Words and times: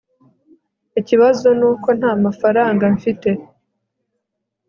ikibazo 0.99 1.47
nuko 1.59 1.87
ntamafaranga 1.99 2.85
mfite 2.95 3.29